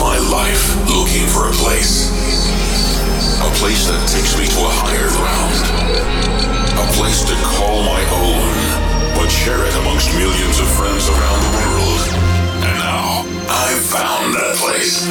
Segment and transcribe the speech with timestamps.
[0.00, 2.08] my life looking for a place.
[3.44, 5.54] A place that takes me to a higher ground.
[6.80, 8.48] A place to call my own,
[9.14, 12.00] but share it amongst millions of friends around the world.
[12.64, 15.04] And now, I've found that place.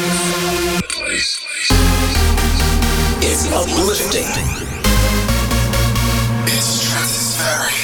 [3.22, 4.34] It's uplifting.
[6.50, 7.78] It's stratospheric.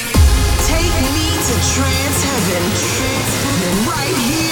[0.66, 2.64] Take me to trance heaven.
[3.86, 4.45] Right here,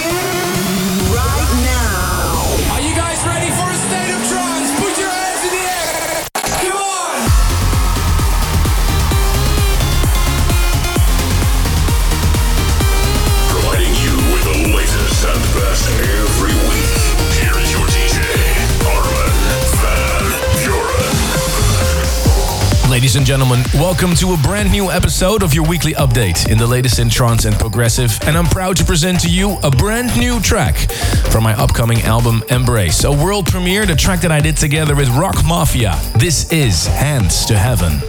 [23.15, 26.67] Ladies and gentlemen, welcome to a brand new episode of your weekly update in the
[26.67, 28.19] latest in trance and progressive.
[28.27, 30.91] And I'm proud to present to you a brand new track
[31.31, 35.09] from my upcoming album Embrace, a world premiere, the track that I did together with
[35.11, 35.97] Rock Mafia.
[36.17, 38.01] This is Hands to Heaven.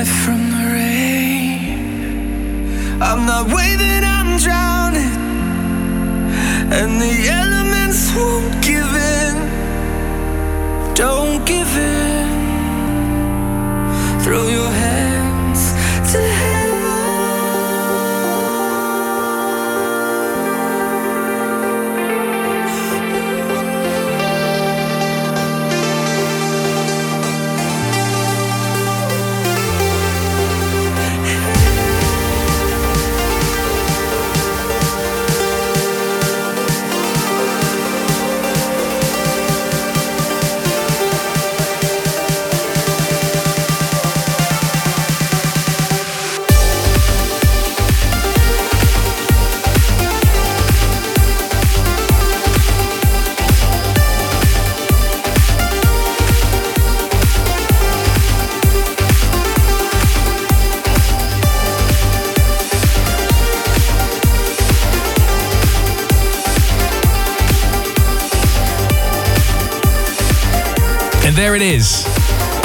[0.00, 0.39] Life from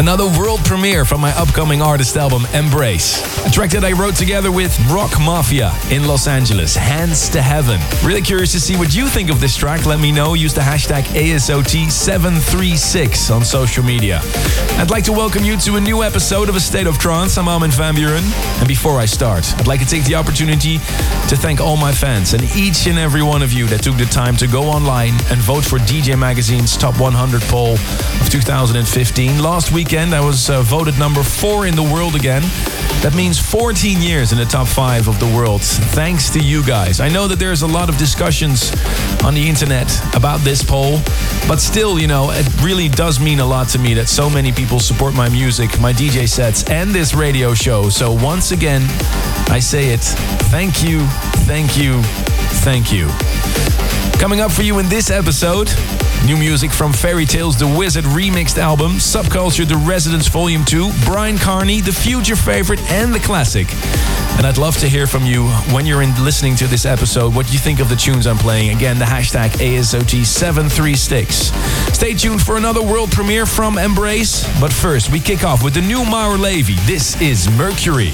[0.06, 3.35] Another world premiere from my upcoming artist album, Embrace.
[3.46, 7.80] A track that I wrote together with Rock Mafia in Los Angeles, Hands to Heaven.
[8.04, 9.86] Really curious to see what you think of this track.
[9.86, 10.34] Let me know.
[10.34, 14.20] Use the hashtag ASOT736 on social media.
[14.80, 17.38] I'd like to welcome you to a new episode of A State of Trance.
[17.38, 18.24] I'm Armin van Buuren.
[18.58, 22.34] And before I start, I'd like to take the opportunity to thank all my fans
[22.34, 25.40] and each and every one of you that took the time to go online and
[25.40, 29.40] vote for DJ Magazine's Top 100 poll of 2015.
[29.40, 32.42] Last weekend, I was uh, voted number four in the world again.
[33.02, 35.62] That means 14 years in the top five of the world.
[35.62, 37.00] Thanks to you guys.
[37.00, 38.72] I know that there's a lot of discussions
[39.24, 41.00] on the internet about this poll,
[41.48, 44.52] but still, you know, it really does mean a lot to me that so many
[44.52, 47.90] people support my music, my DJ sets, and this radio show.
[47.90, 48.82] So once again,
[49.50, 50.02] I say it.
[50.50, 51.02] Thank you,
[51.46, 52.02] thank you,
[52.64, 53.08] thank you.
[54.20, 55.70] Coming up for you in this episode,
[56.26, 61.38] New music from Fairy Tales The Wizard remixed album, Subculture The Residence Volume 2, Bryan
[61.38, 63.68] Kearney, the future favorite, and the classic.
[64.38, 67.54] And I'd love to hear from you when you're in listening to this episode, what
[67.54, 68.76] you think of the tunes I'm playing.
[68.76, 71.94] Again, the hashtag ASOT736.
[71.94, 74.44] Stay tuned for another world premiere from Embrace.
[74.60, 76.74] But first, we kick off with the new Maor Levi.
[76.88, 78.14] This is Mercury.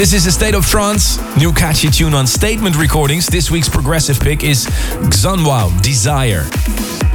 [0.00, 3.26] This is the State of Trance, new catchy tune on Statement Recordings.
[3.26, 6.48] This week's progressive pick is Xanwao Desire.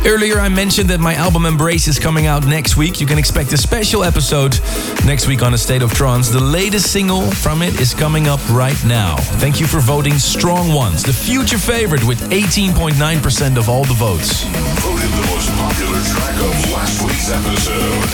[0.06, 3.02] Earlier, I mentioned that my album Embrace is coming out next week.
[3.02, 4.60] You can expect a special episode
[5.04, 6.30] next week on A State of Trance.
[6.30, 9.16] The latest single from it is coming up right now.
[9.42, 14.44] Thank you for voting Strong Ones, the future favorite with 18.9% of all the votes.
[14.86, 18.10] Voted the most popular track of last week's episode.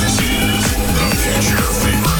[0.00, 0.64] This is
[0.96, 2.19] the future favorite.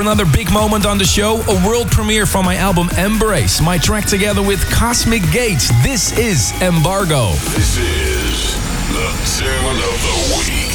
[0.00, 3.76] for another big moment on the show a world premiere from my album Embrace, my
[3.76, 5.70] track together with Cosmic Gates.
[5.82, 7.32] This is Embargo.
[7.52, 8.54] This is
[8.88, 10.69] the tune of the week.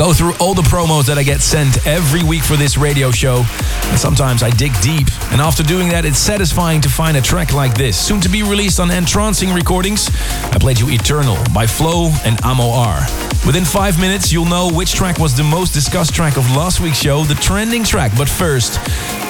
[0.00, 3.44] Go through all the promos that I get sent every week for this radio show,
[3.84, 5.06] and sometimes I dig deep.
[5.30, 8.42] And after doing that, it's satisfying to find a track like this, soon to be
[8.42, 10.08] released on Entrancing Recordings.
[10.54, 13.02] I played you Eternal by Flo and Amo R.
[13.44, 16.98] Within five minutes, you'll know which track was the most discussed track of last week's
[16.98, 18.12] show, the trending track.
[18.16, 18.80] But first,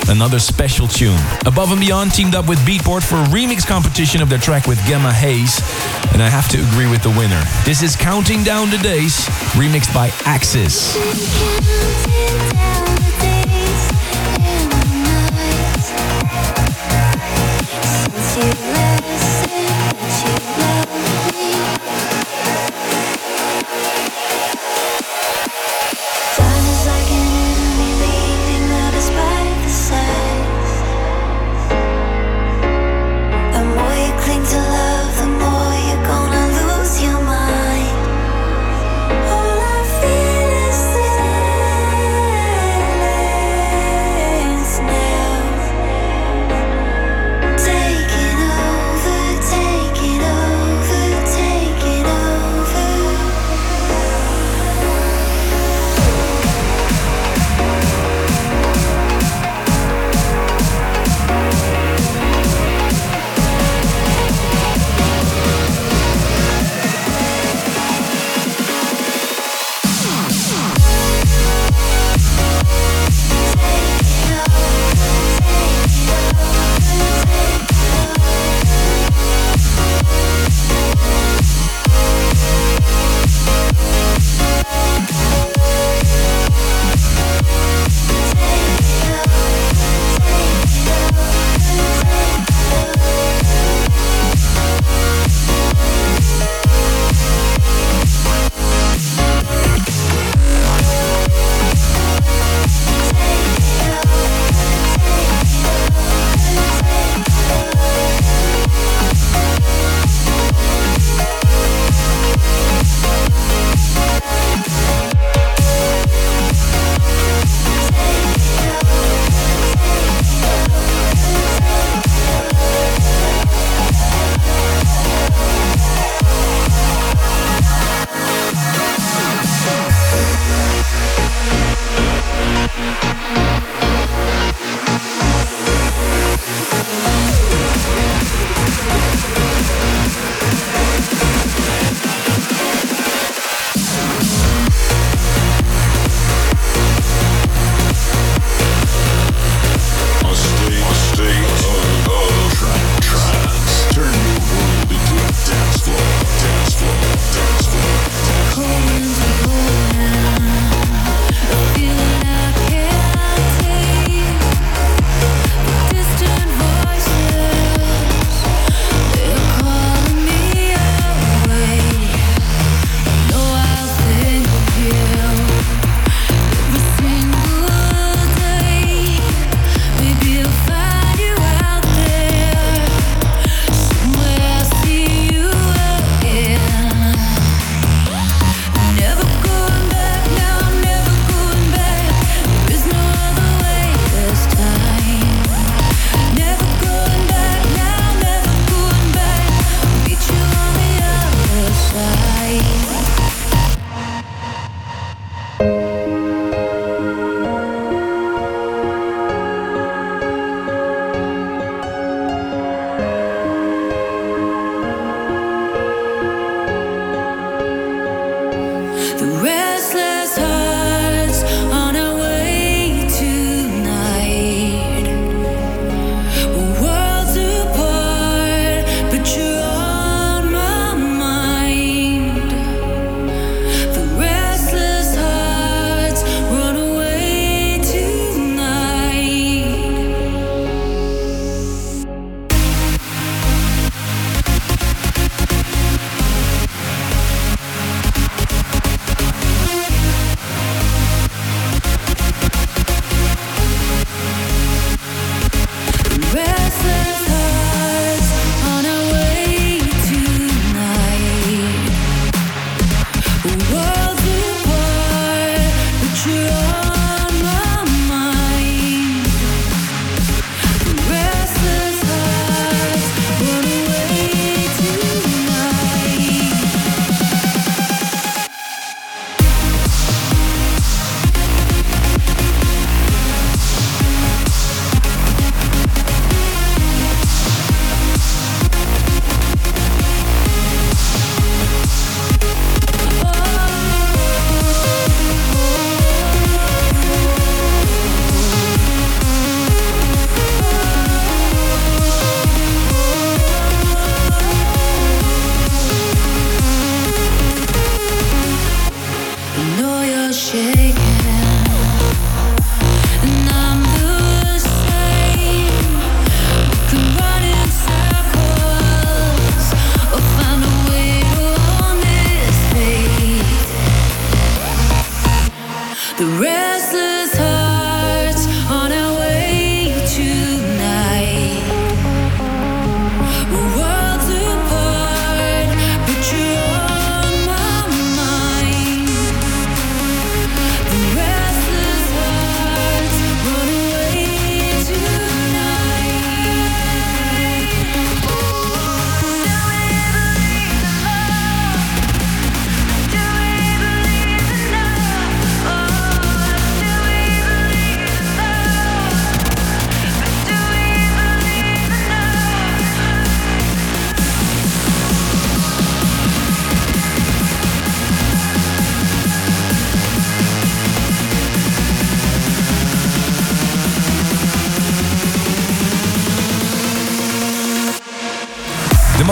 [0.09, 1.19] another special tune.
[1.47, 4.79] Above and Beyond teamed up with Beatport for a remix competition of their track with
[4.85, 5.61] Gemma Hayes,
[6.13, 7.43] and I have to agree with the winner.
[7.65, 10.97] This is Counting Down the Days, remixed by Axis.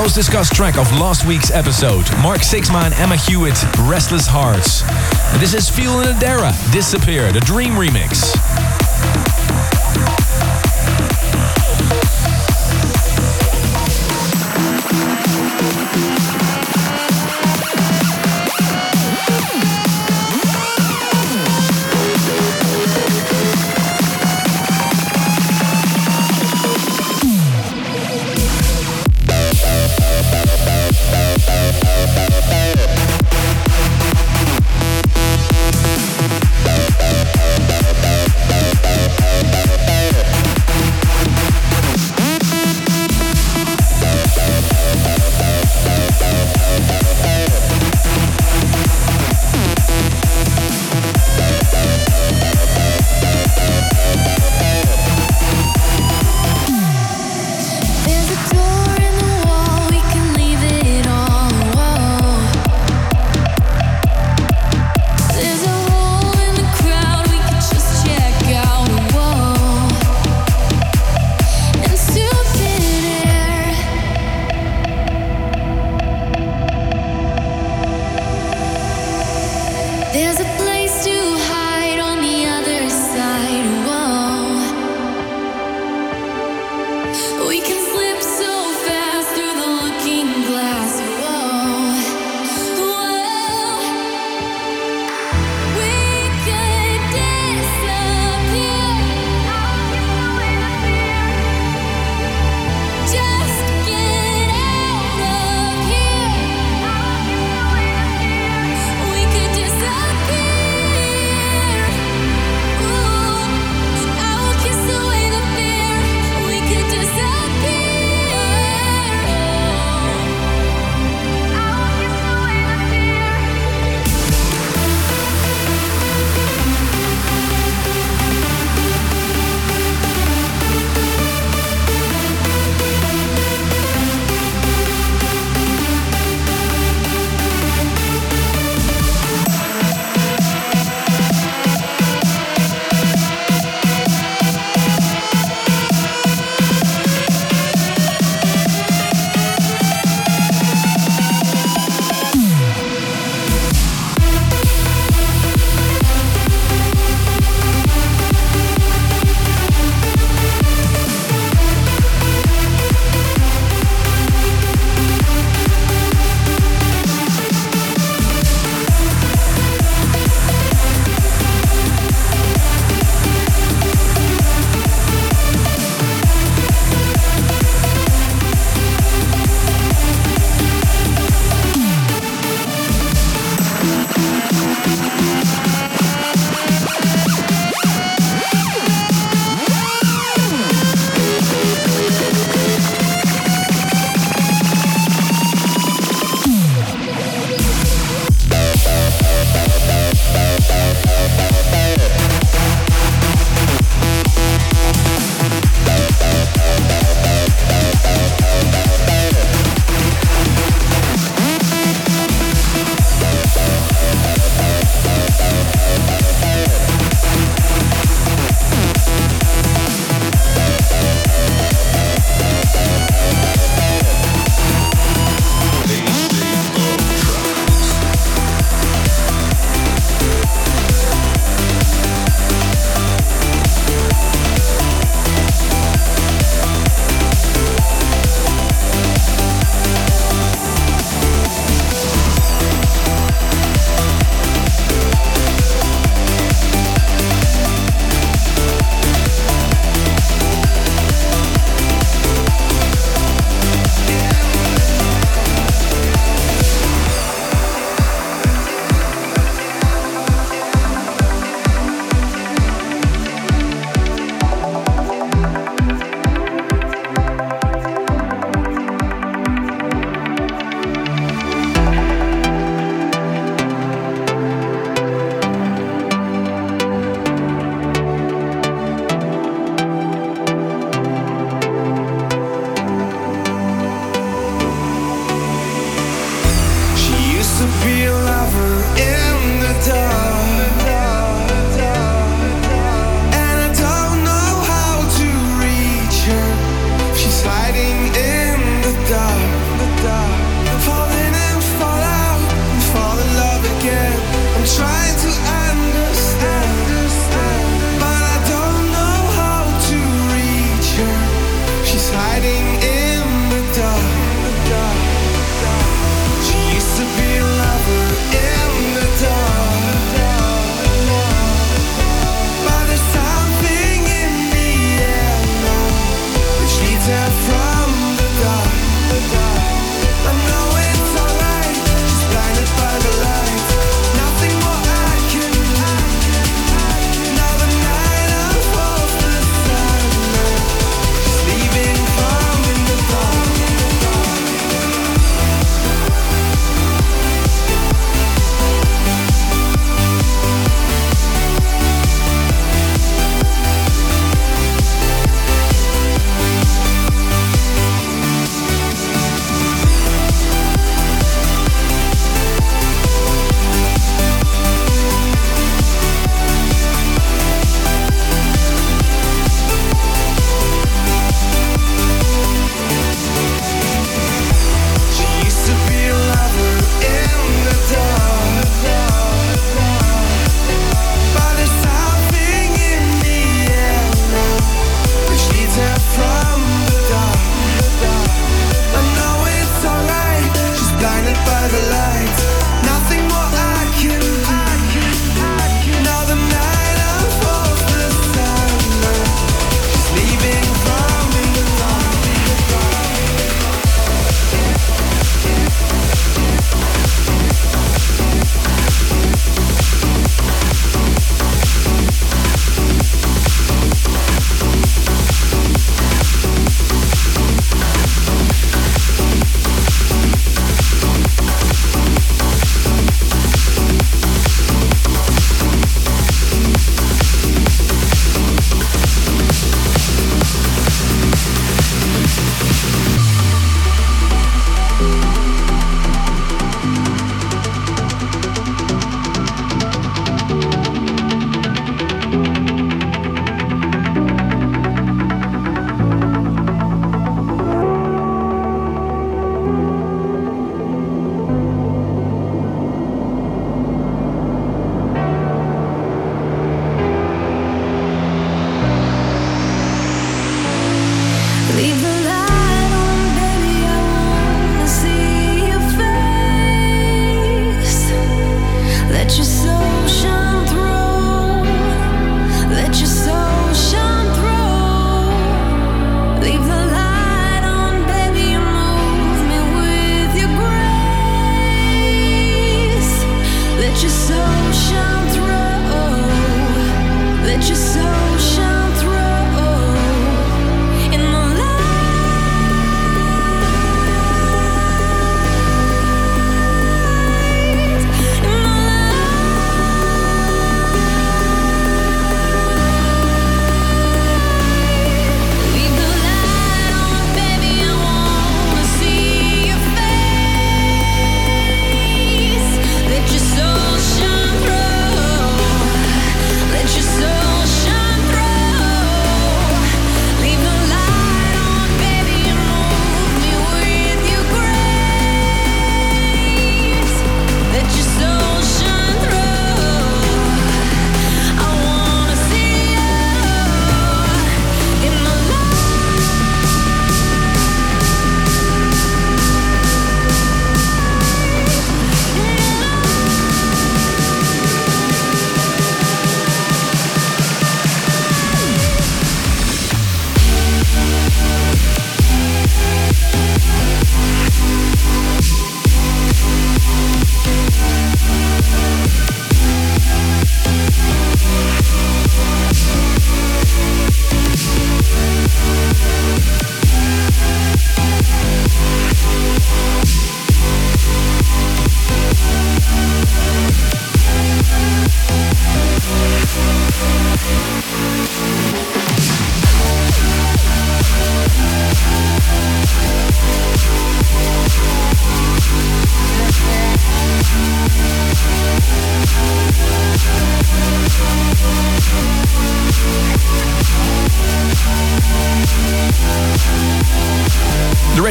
[0.08, 2.06] Most discussed track of last week's episode.
[2.22, 4.82] Mark Sixma and Emma Hewitt, Restless Hearts.
[5.34, 8.67] And this is Feel and Adara, Disappear, the Dream Remix.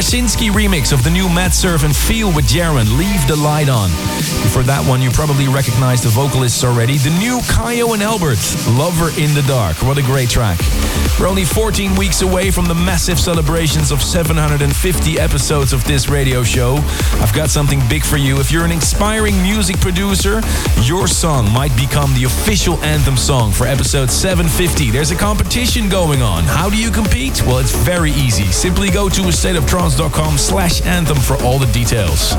[0.08, 3.90] Grasinski remix of the new Matt Surf and Feel with Jaron, Leave the Light On.
[4.48, 6.96] For that one, you probably recognize the vocalists already.
[6.96, 8.40] The new Kyau and Albert,
[8.70, 9.82] Lover in the Dark.
[9.82, 10.60] What a great track.
[11.18, 16.44] We're only 14 weeks away from the massive celebrations of 750 episodes of this radio
[16.44, 16.76] show.
[17.20, 18.38] I've got something big for you.
[18.38, 20.40] If you're an inspiring music producer,
[20.82, 24.92] your song might become the official anthem song for episode 750.
[24.92, 26.44] There's a competition going on.
[26.44, 27.42] How do you compete?
[27.42, 28.44] Well, it's very easy.
[28.52, 32.36] Simply go to astateoftrance.com slash anthem for all the details.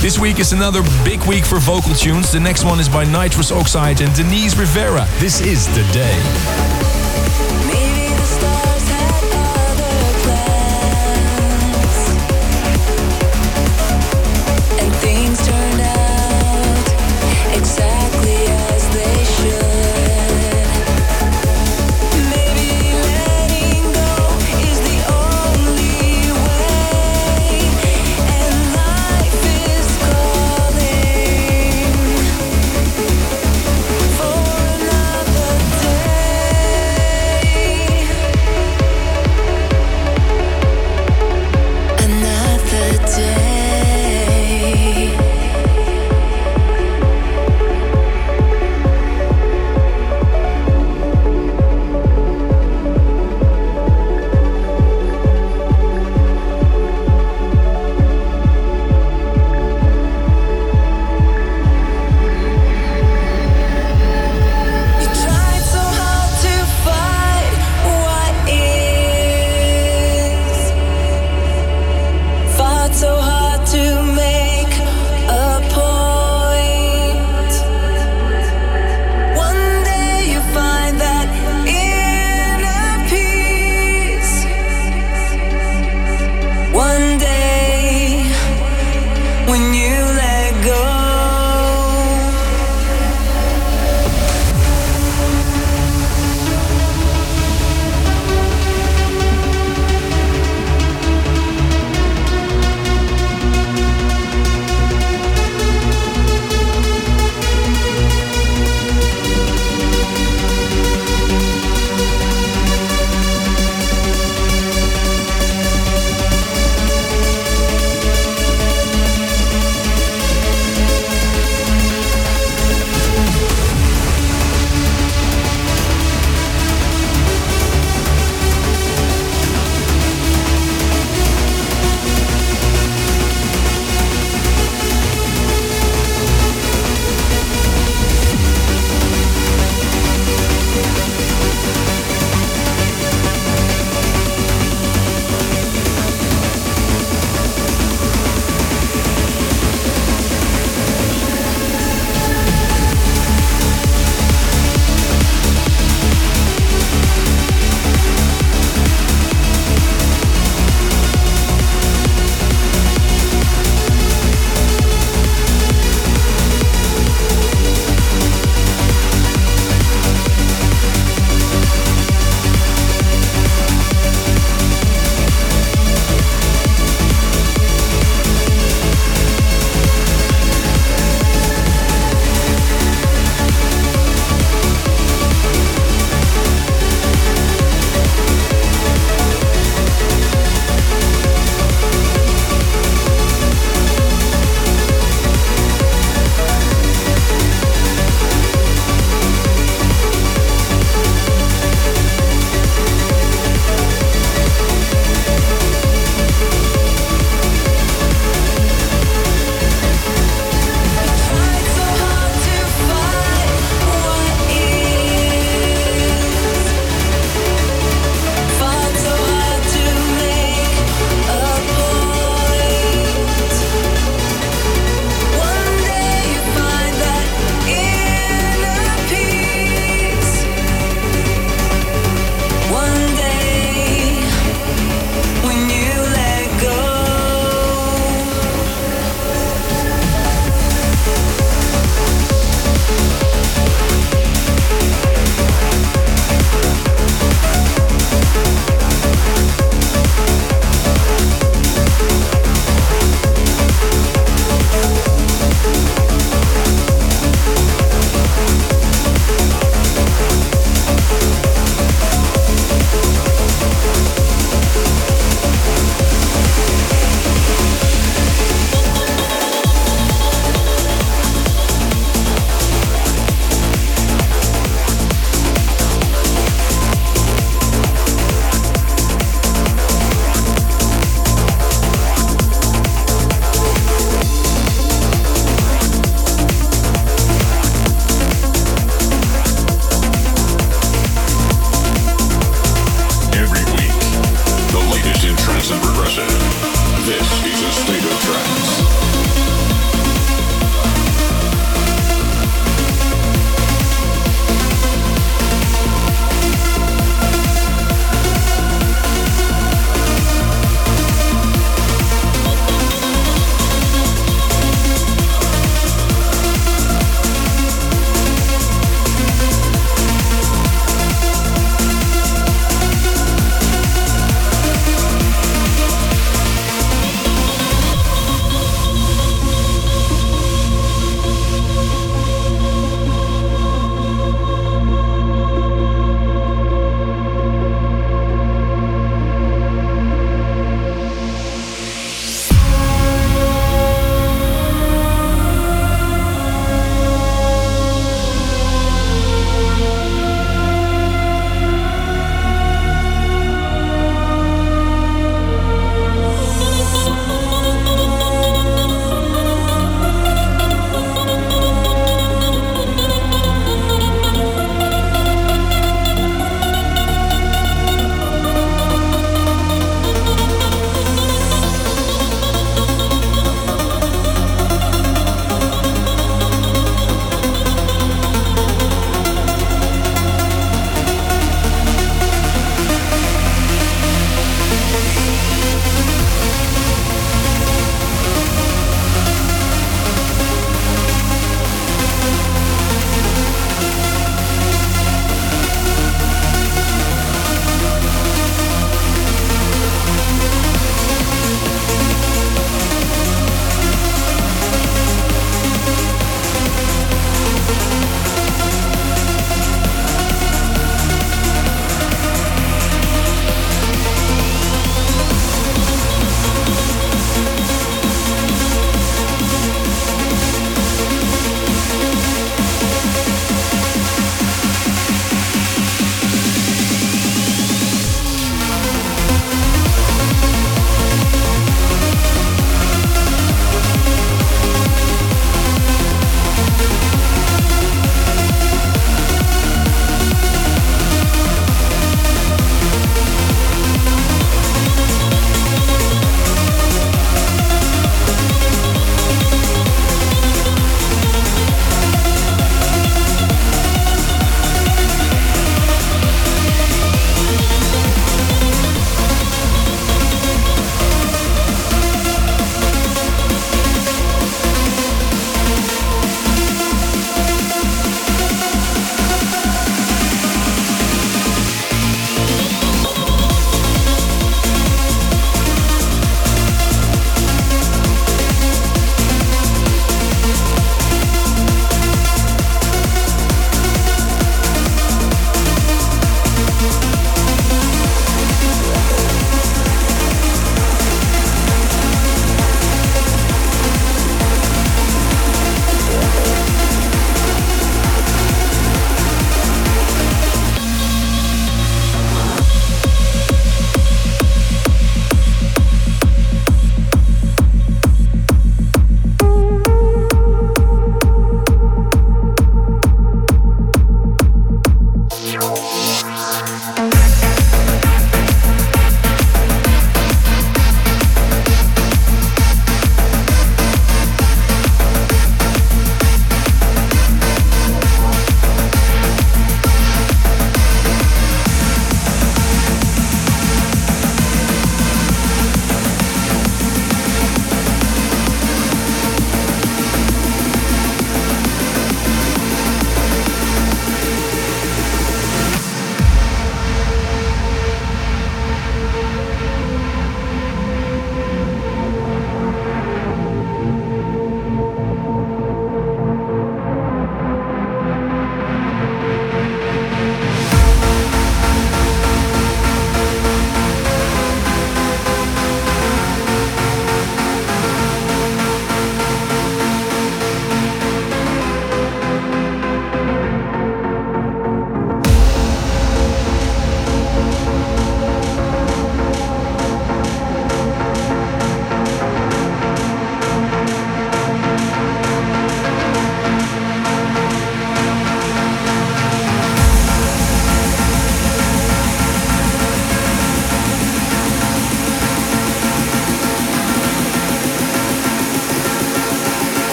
[0.00, 2.30] This week is another big week for vocal tunes.
[2.30, 5.04] The next one is by Nitrous Oxide and Denise Rivera.
[5.18, 6.83] This is The Day.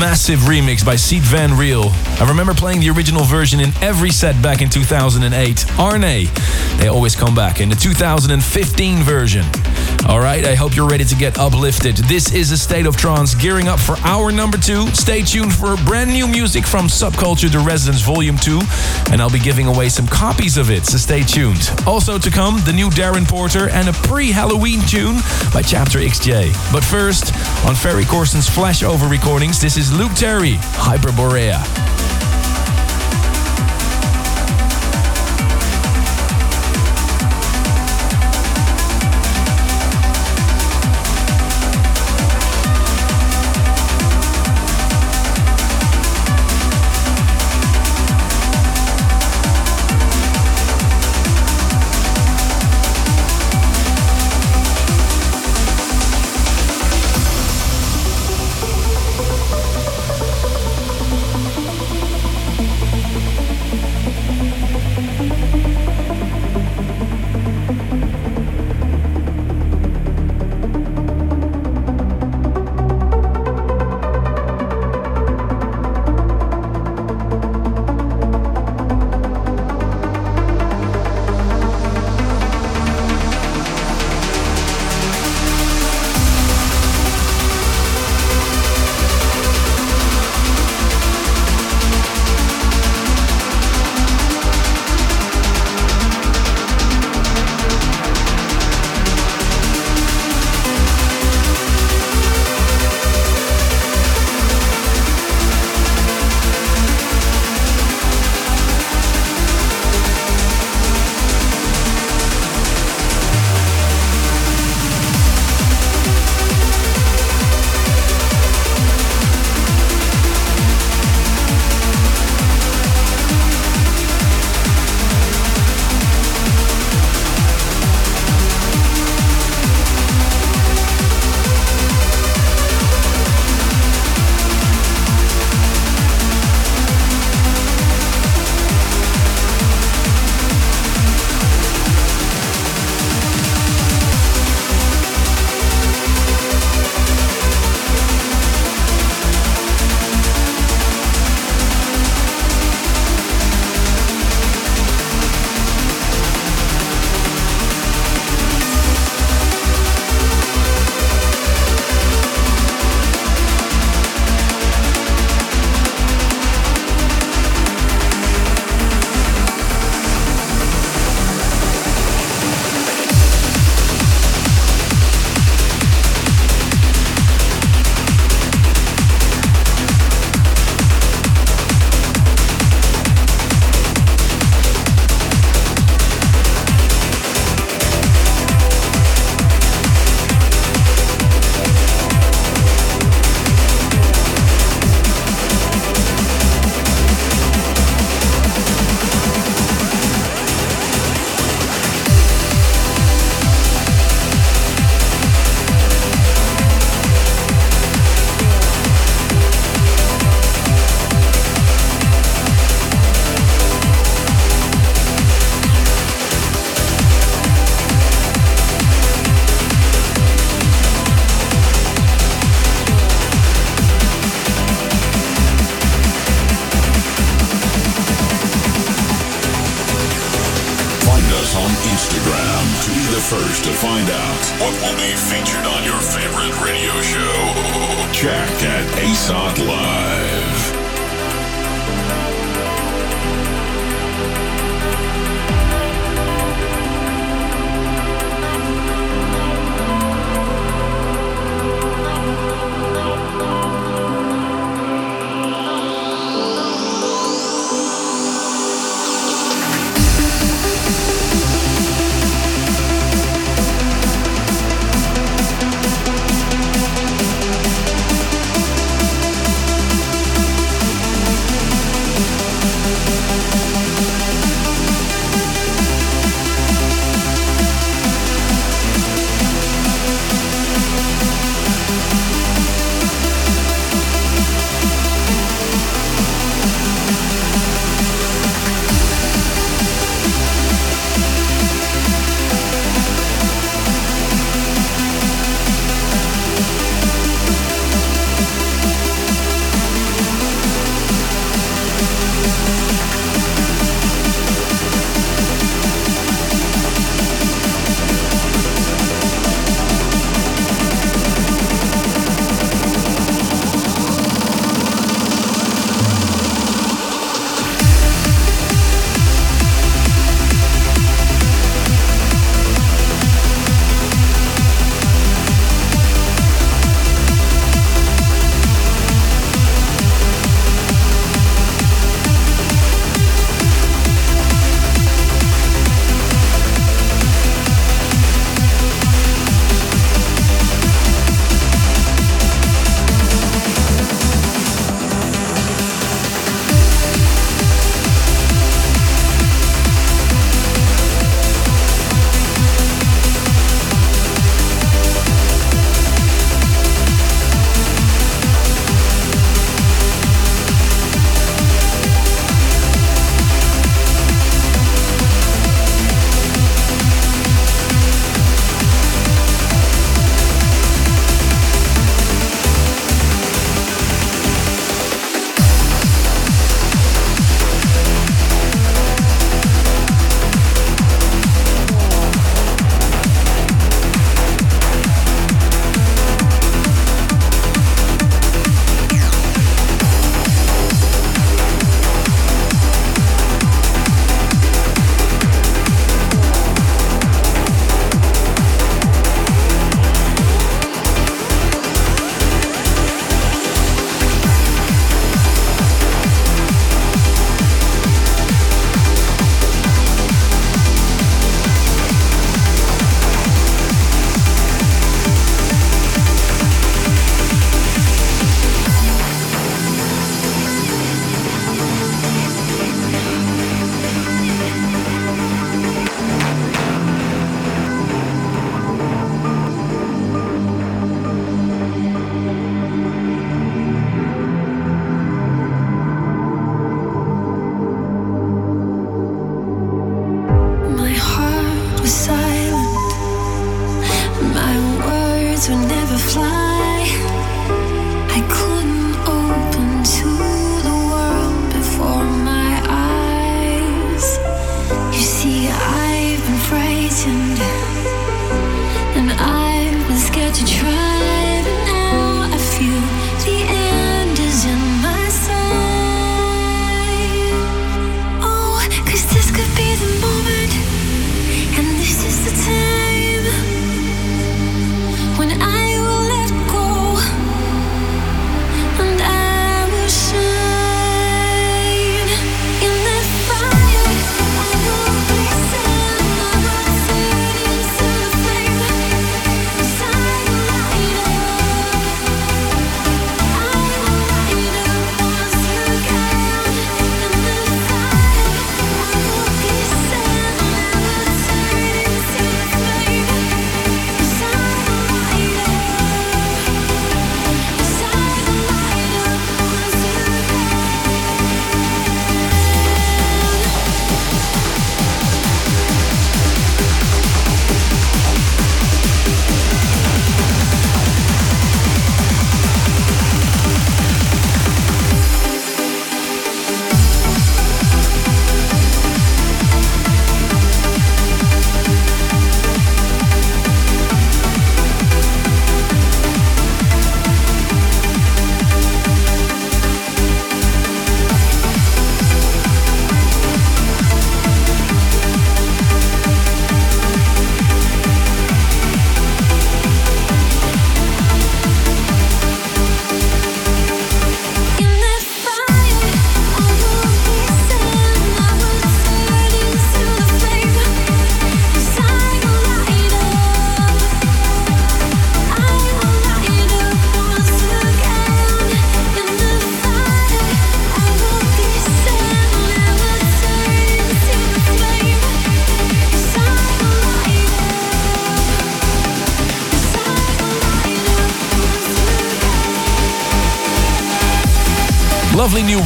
[0.00, 1.90] Massive remix by Sied van Riel.
[2.18, 5.78] I remember playing the original version in every set back in 2008.
[5.78, 9.44] Arne, they always come back in the 2015 version.
[10.10, 11.96] Alright, I hope you're ready to get uplifted.
[11.96, 14.88] This is a state of trance gearing up for hour number two.
[14.88, 18.60] Stay tuned for brand new music from Subculture The Residence Volume 2,
[19.12, 21.70] and I'll be giving away some copies of it, so stay tuned.
[21.86, 25.18] Also to come, the new Darren Porter and a pre Halloween tune
[25.54, 26.72] by Chapter XJ.
[26.72, 27.32] But first,
[27.64, 31.89] on Ferry Corsten's flashover recordings, this is Luke Terry, Hyperborea.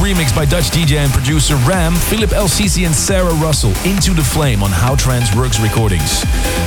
[0.05, 3.73] Lovely new remix by Dutch DJ and producer Ram, Philippe El Sisi and Sarah Russell,
[3.85, 6.23] Into the Flame on How Trance Works Recordings.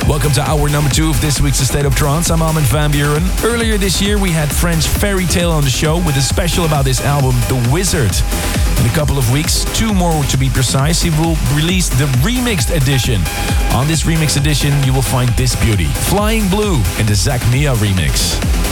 [0.09, 2.31] Welcome to hour number two of this week's State of Trance.
[2.31, 3.23] I'm Armin van Buuren.
[3.43, 6.83] Earlier this year, we had French Ferry Tayle on the show with a special about
[6.83, 8.11] this album, The Wizard.
[8.81, 12.75] In a couple of weeks, two more to be precise, he will release the remixed
[12.75, 13.21] edition.
[13.73, 17.73] On this remix edition, you will find this beauty, Flying Blue in the Zach Mia
[17.75, 18.68] remix.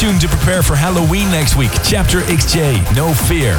[0.00, 1.70] Perfect tune to prepare for Halloween next week.
[1.84, 3.58] Chapter XJ, No Fear.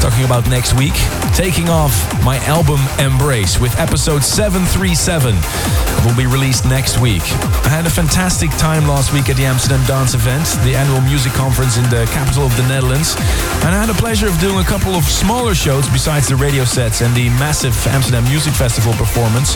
[0.00, 0.94] Talking about next week,
[1.34, 1.92] taking off
[2.24, 5.34] my album Embrace with episode 737.
[5.34, 7.22] It will be released next week.
[7.62, 11.32] I had a fantastic time last week at the Amsterdam Dance event, the annual music
[11.32, 13.14] conference in the capital of the Netherlands.
[13.62, 16.64] And I had the pleasure of doing a couple of smaller shows besides the radio
[16.64, 19.54] sets and the massive Amsterdam Music Festival performance.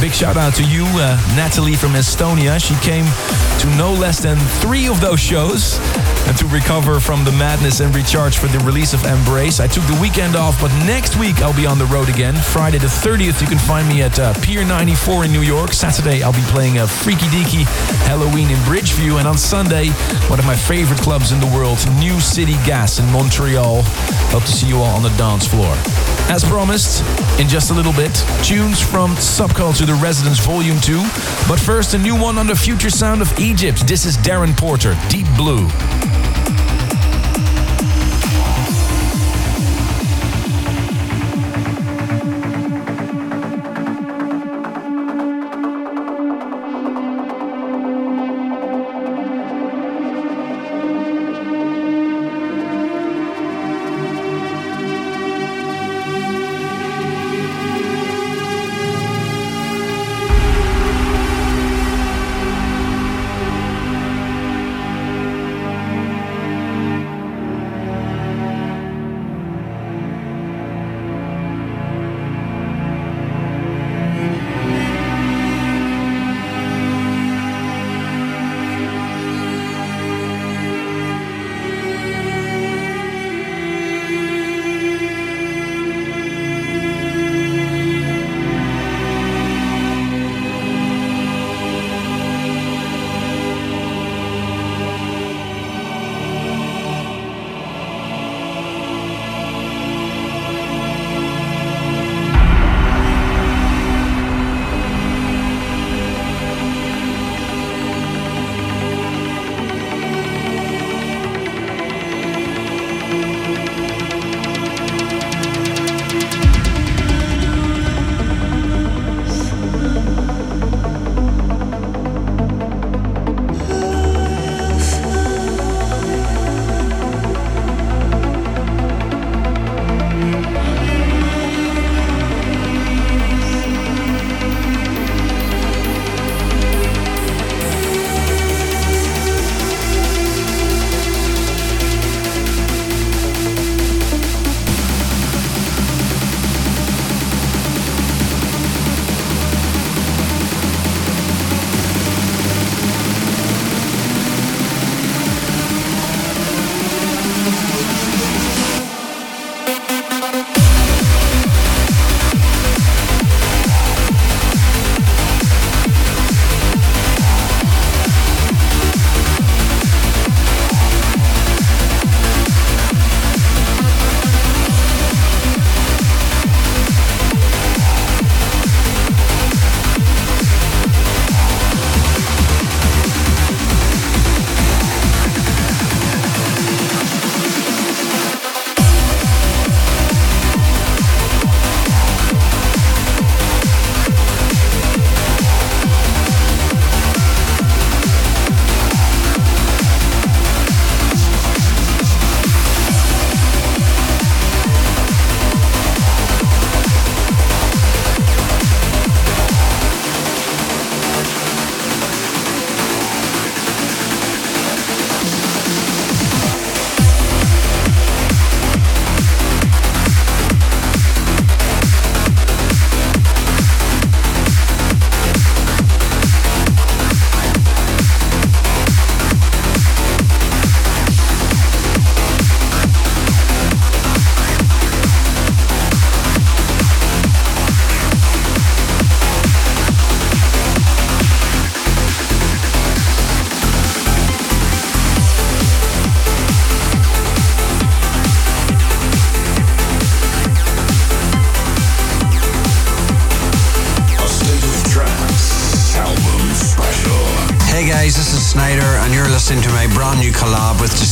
[0.00, 2.60] Big shout out to you, uh, Natalie from Estonia.
[2.60, 3.06] She came
[3.60, 5.65] to no less than three of those shows.
[5.66, 6.05] House.
[6.26, 9.84] And to recover from the madness and recharge for the release of Embrace, I took
[9.84, 12.34] the weekend off, but next week I'll be on the road again.
[12.34, 15.72] Friday the 30th, you can find me at uh, Pier 94 in New York.
[15.72, 17.62] Saturday, I'll be playing a freaky deaky
[18.06, 19.18] Halloween in Bridgeview.
[19.18, 19.90] And on Sunday,
[20.28, 23.82] one of my favorite clubs in the world, New City Gas in Montreal.
[24.34, 25.74] Hope to see you all on the dance floor.
[26.28, 27.04] As promised,
[27.38, 28.12] in just a little bit,
[28.42, 30.98] tunes from Subculture The Residence Volume 2.
[31.46, 33.86] But first, a new one on the future sound of Egypt.
[33.86, 35.68] This is Darren Porter, Deep Blue.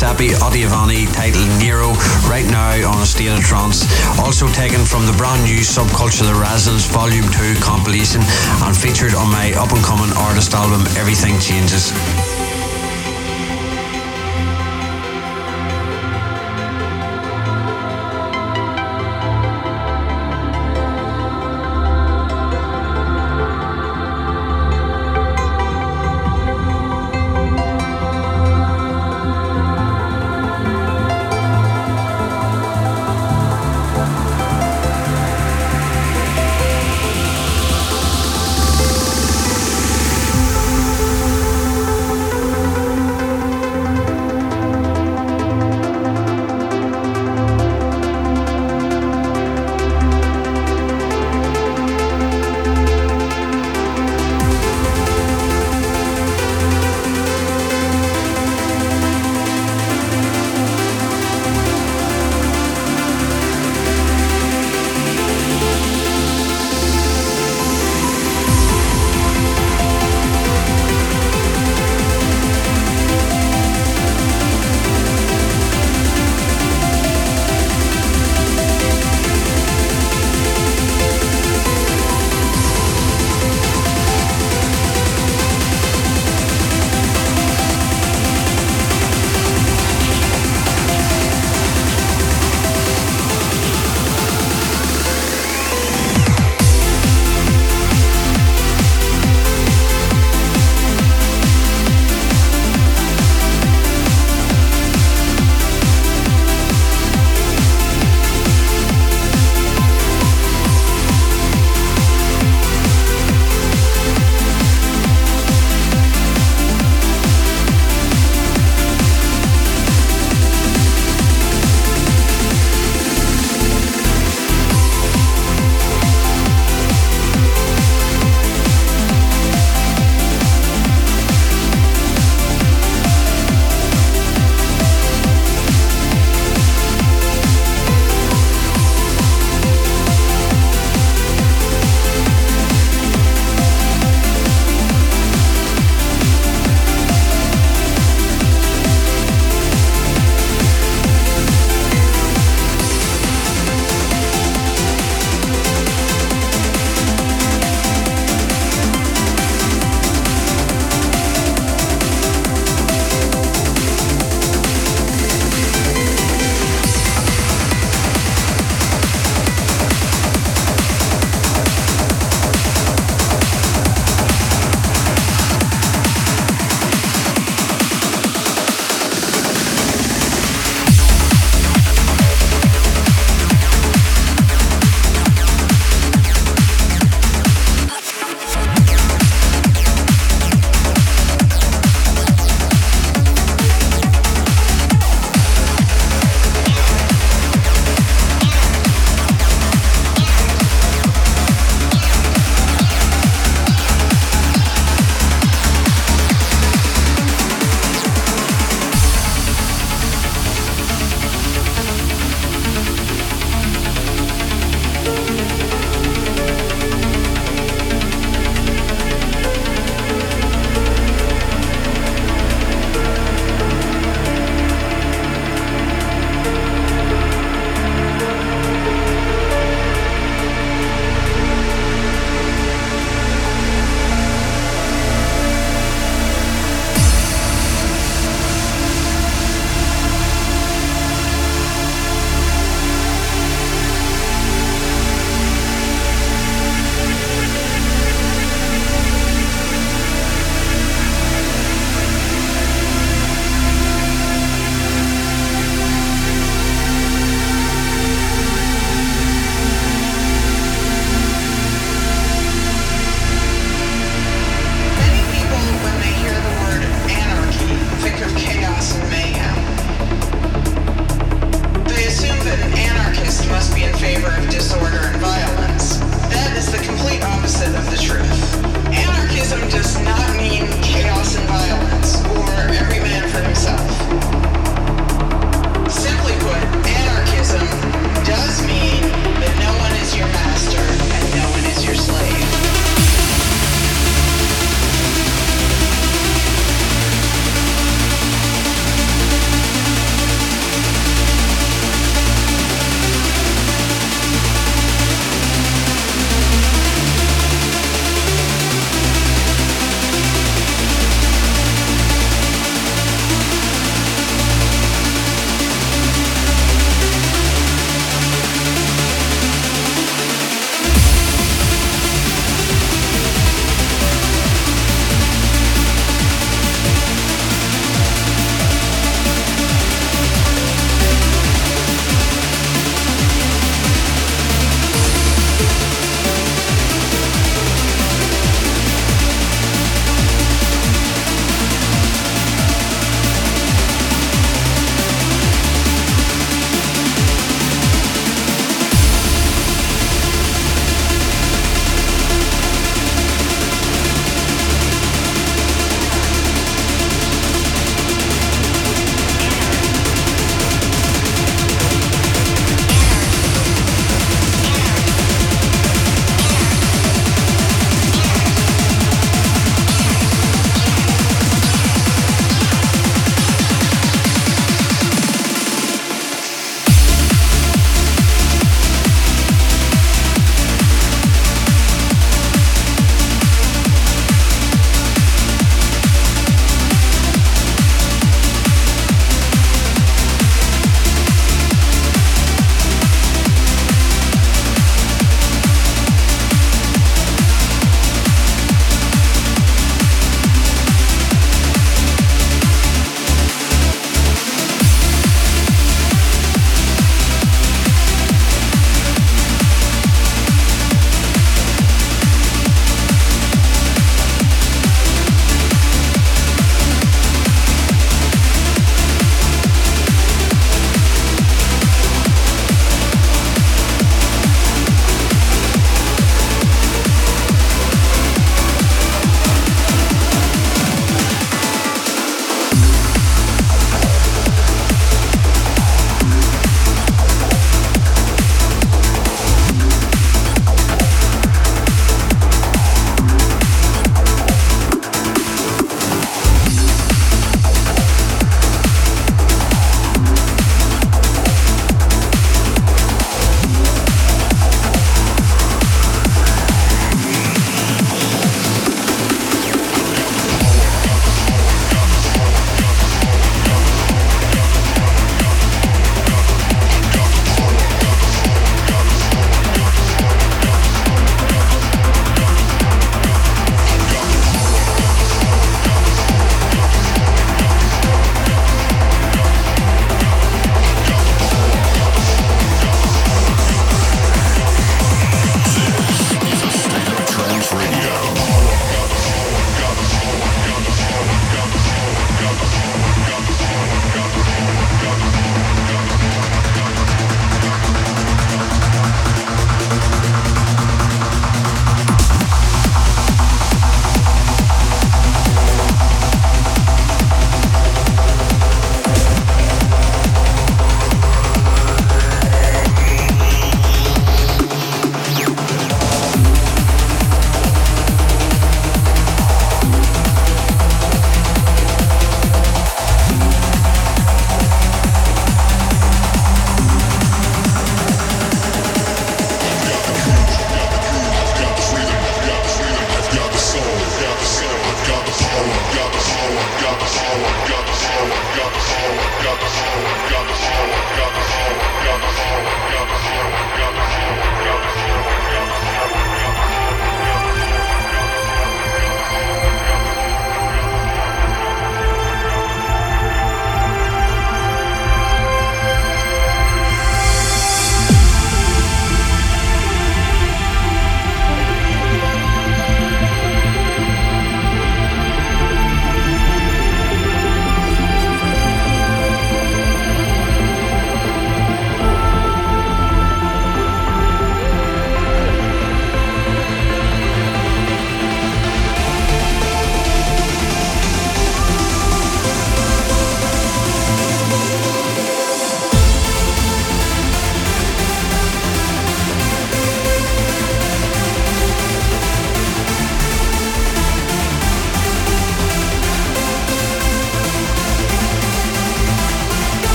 [0.00, 1.92] Giuseppe Ottaviani titled Nero
[2.26, 3.84] right now on a state of trance.
[4.18, 8.22] Also taken from the brand new Subculture The Residence Volume 2 compilation
[8.64, 11.92] and featured on my up and coming artist album Everything Changes.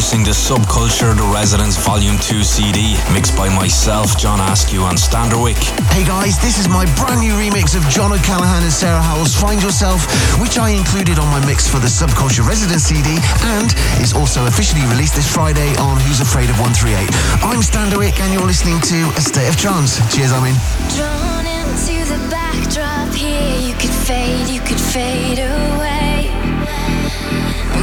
[0.00, 5.60] Introducing the Subculture The Residents Volume 2 CD, mixed by myself, John Askew, and Standerwick.
[5.92, 9.60] Hey guys, this is my brand new remix of John O'Callaghan and Sarah Howell's Find
[9.60, 10.00] Yourself,
[10.40, 13.20] which I included on my mix for the Subculture Resident CD,
[13.52, 13.68] and
[14.00, 16.96] is also officially released this Friday on Who's Afraid of 138.
[17.44, 20.00] I'm Standerwick, and you're listening to A State of Trance.
[20.16, 20.56] Cheers, Armin.
[20.96, 26.32] Drawn into the backdrop here, you could fade, you could fade away.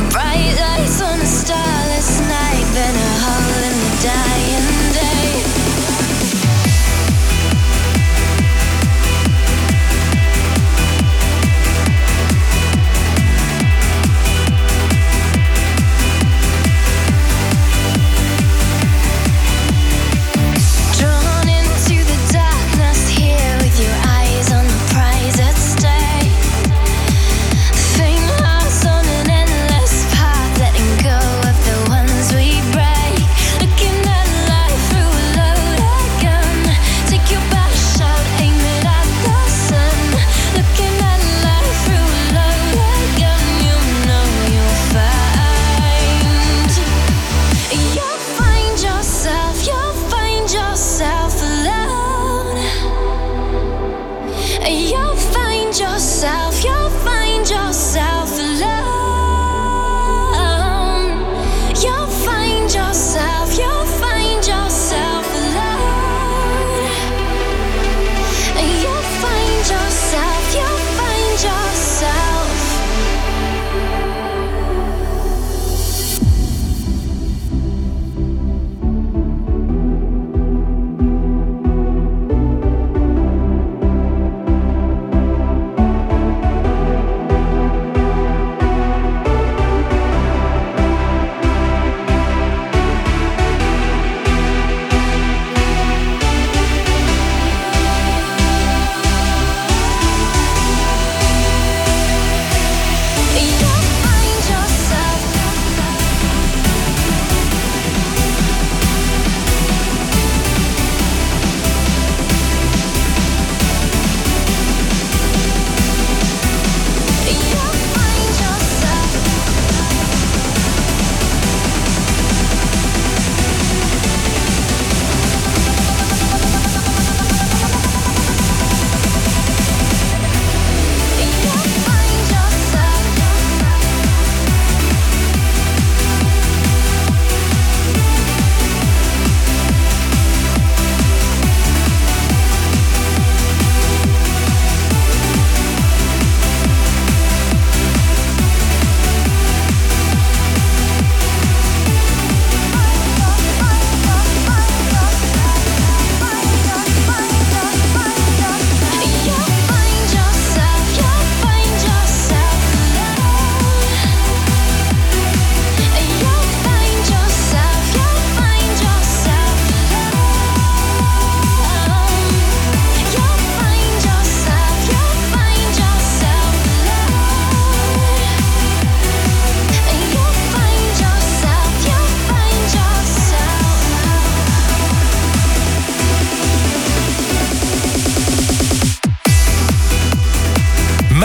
[0.09, 1.76] Bright lights on a starless night,
[2.77, 4.46] been a hole in the dying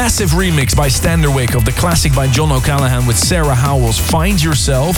[0.02, 4.96] Massive remix by Standerwick of the classic by John O'Callaghan with Sarah Howell's Find Yourself,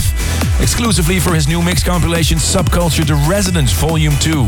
[0.60, 4.42] exclusively for his new mix compilation Subculture The Residents Volume 2.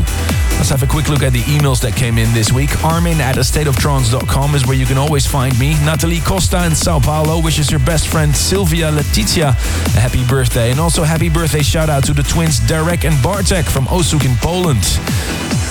[0.57, 2.83] Let's have a quick look at the emails that came in this week.
[2.83, 5.73] Armin at astateoftrance.com is where you can always find me.
[5.85, 9.49] Natalie Costa in Sao Paulo wishes her best friend Sylvia Letizia
[9.95, 10.71] a happy birthday.
[10.71, 14.35] And also happy birthday shout out to the twins Derek and Bartek from Osuk in
[14.37, 14.83] Poland.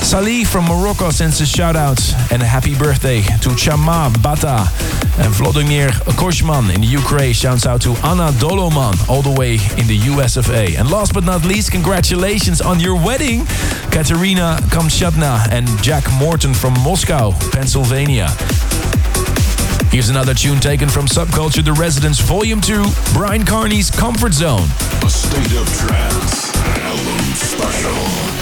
[0.07, 2.01] Salih from Morocco sends a shout out
[2.31, 4.70] and a happy birthday to Chama Bata
[5.19, 7.32] and Vladimir Koshman in Ukraine.
[7.32, 10.74] Shouts out to Anna Doloman all the way in the US of A.
[10.76, 13.44] And last but not least, congratulations on your wedding,
[13.90, 18.28] Katerina Kamchatna and Jack Morton from Moscow, Pennsylvania.
[19.90, 24.68] Here's another tune taken from Subculture The Residents Volume 2, Bryan Kearney's Comfort Zone.
[25.05, 26.55] A state of trance.
[26.56, 28.35] Album special.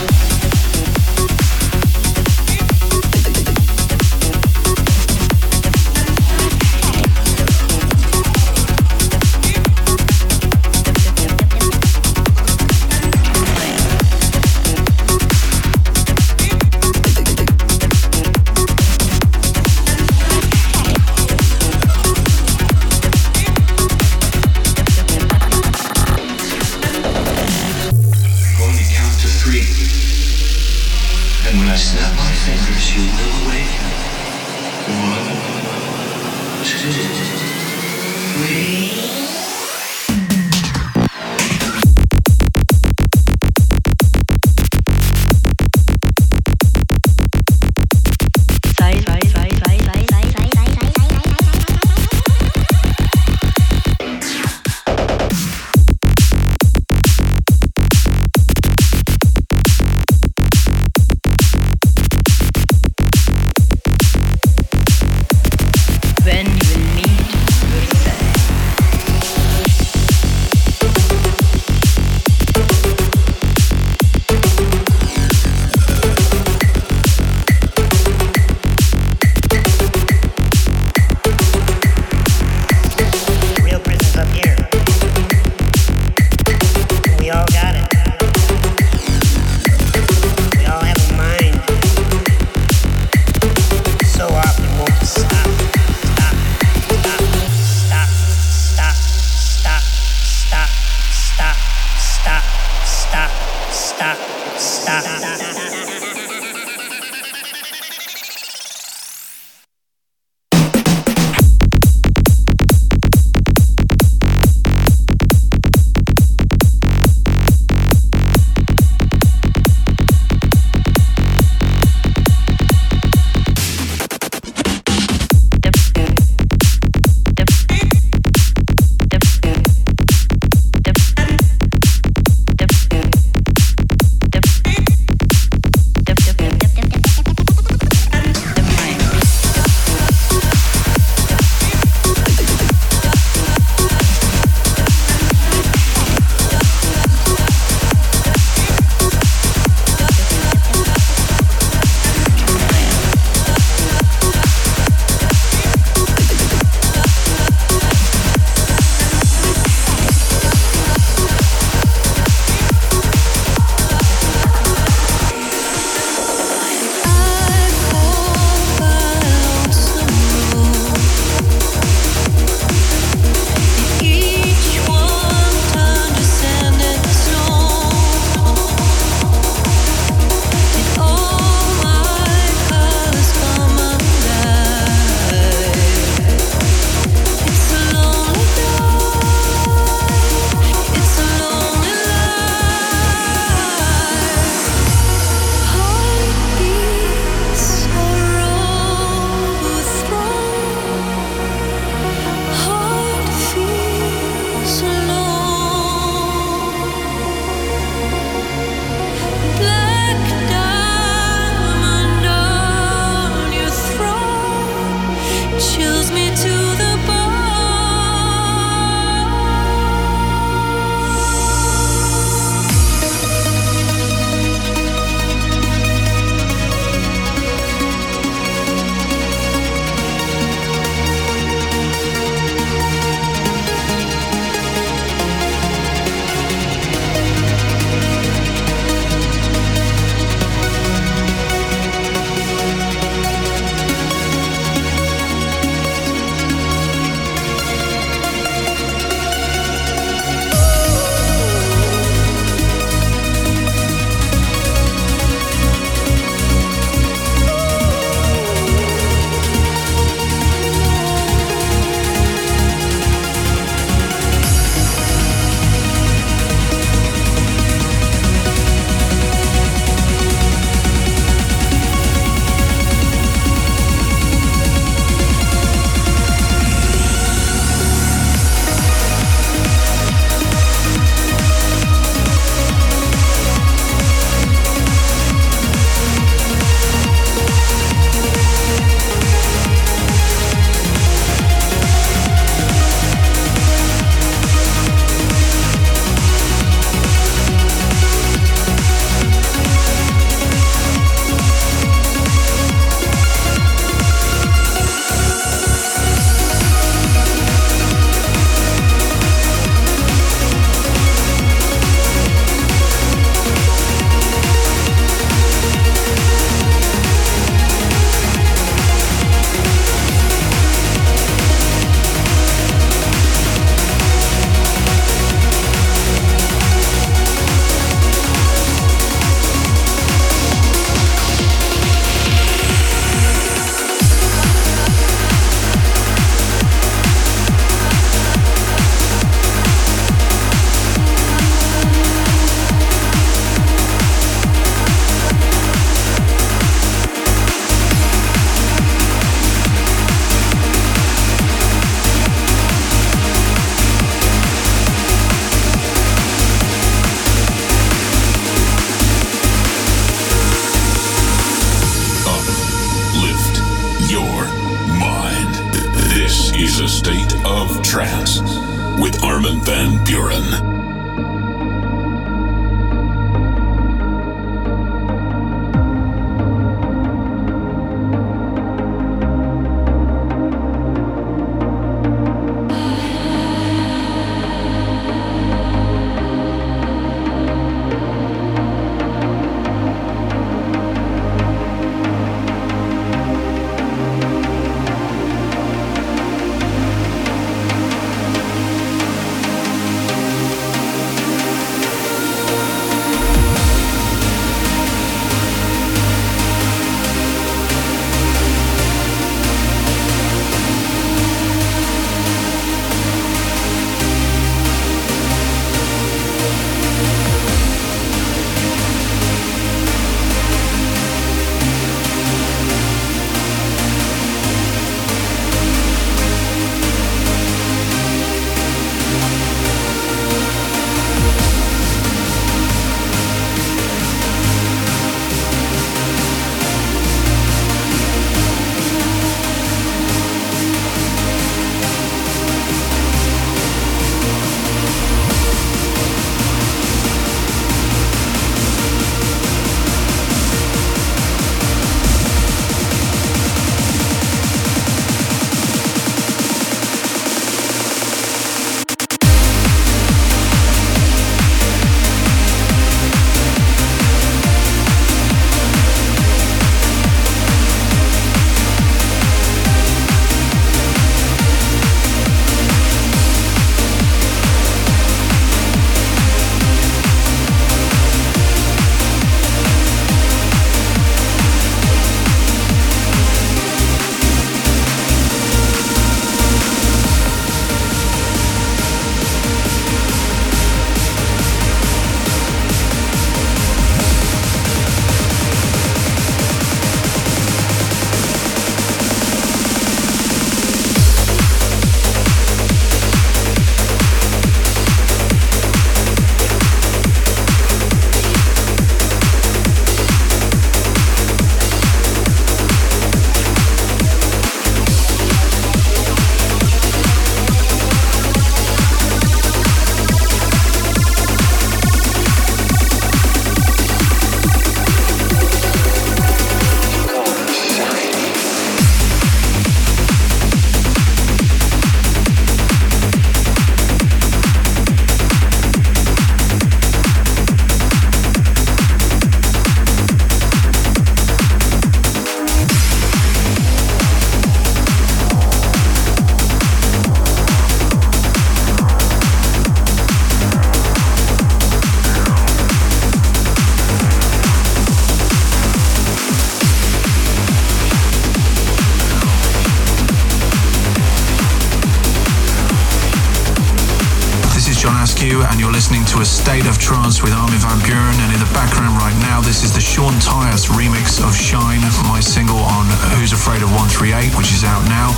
[566.75, 569.79] of trance with Armin van Buuren, and in the background right now, this is the
[569.79, 572.85] Sean Tyas remix of Shine, my single on
[573.15, 575.13] Who's Afraid of 138, which is out now.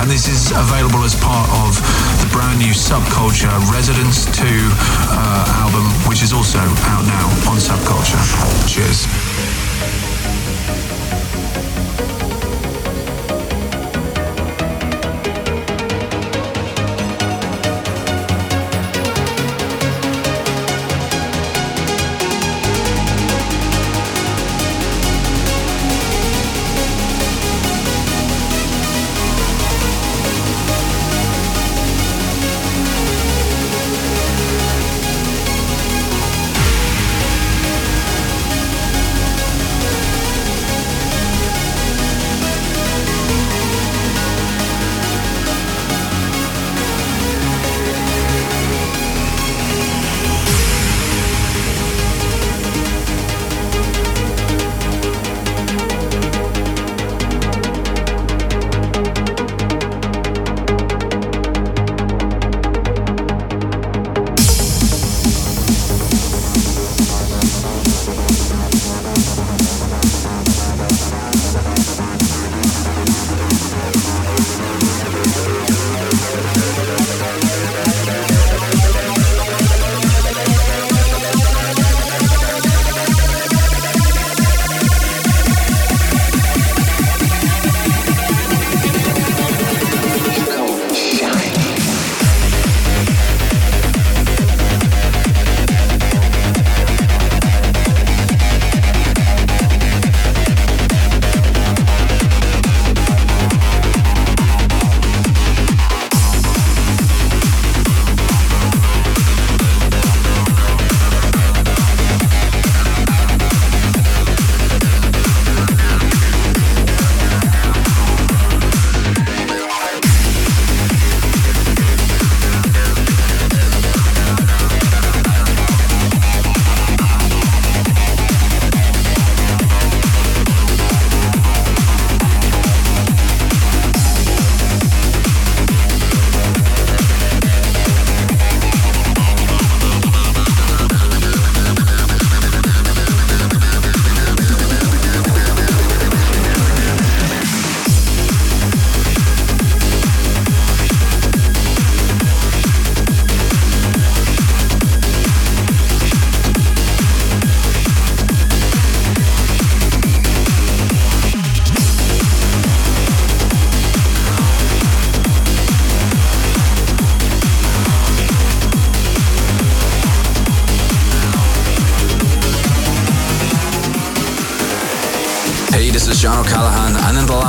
[0.00, 1.76] And this is available as part of
[2.20, 8.20] the brand new Subculture Residents 2 uh, album, which is also out now on Subculture.
[8.68, 9.04] Cheers.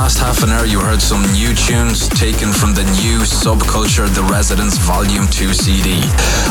[0.06, 4.22] Last half an hour, you heard some new tunes taken from the new Subculture The
[4.30, 5.98] Residents Volume 2 CD.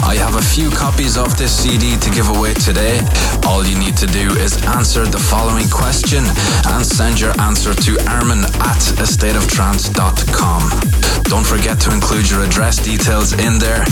[0.04, 3.00] I have a few copies of this CD to give away today.
[3.48, 6.26] All you need to do is answer the following question
[6.68, 10.95] and send your answer to Armin at astateoftrance.com.
[11.28, 13.84] Don't forget to include your address details in there.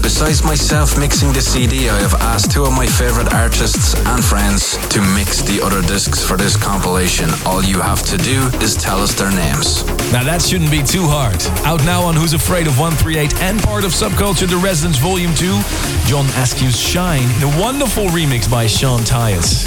[0.00, 4.78] Besides myself mixing the CD, I have asked two of my favorite artists and friends
[4.88, 7.28] to mix the other discs for this compilation.
[7.44, 9.84] All you have to do is tell us their names.
[10.12, 11.42] Now that shouldn't be too hard.
[11.66, 15.46] Out now on Who's Afraid of 138 and part of Subculture The Residents Volume 2,
[16.06, 19.66] John Askew's Shine in a wonderful remix by Sean Tyas.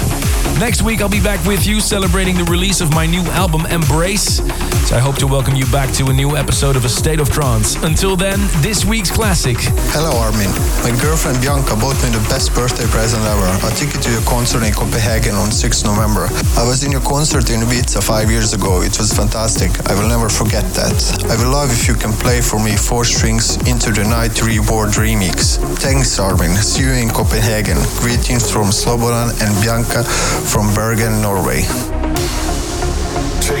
[0.58, 4.40] Next week I'll be back with you celebrating the release of my new album Embrace.
[4.86, 7.30] So I hope to welcome you back to a new episode of A State of
[7.30, 7.76] Trance.
[7.82, 9.56] Until then, this week's classic.
[9.94, 10.50] Hello Armin.
[10.82, 13.46] My girlfriend Bianca bought me the best birthday present ever.
[13.66, 16.28] A ticket to your concert in Copenhagen on 6 November.
[16.58, 18.82] I was in your concert in Ibiza five years ago.
[18.82, 19.70] It was fantastic.
[19.88, 20.96] I will never forget that.
[21.30, 24.90] I will love if you can play for me four strings into the night reward
[24.98, 25.56] remix.
[25.78, 26.56] Thanks Armin.
[26.56, 27.78] See you in Copenhagen.
[28.00, 30.02] Greetings from Slobodan and Bianca
[30.48, 31.62] from Bergen, Norway.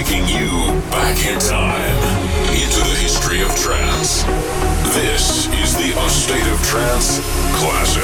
[0.04, 1.96] Taking you back in time
[2.50, 4.24] into the history of trance.
[4.94, 7.20] This is the A State of Trance
[7.54, 8.02] Classic.